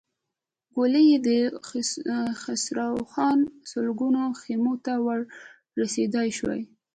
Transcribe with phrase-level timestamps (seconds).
[0.75, 1.29] ګولۍ يې د
[2.41, 5.19] خسروخان سلګونو خيمو ته ور
[5.79, 6.61] رسېدای شوای.